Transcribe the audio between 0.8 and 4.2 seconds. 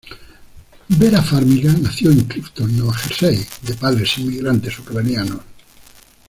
Vera Farmiga nació en Clifton, Nueva Jersey, de padres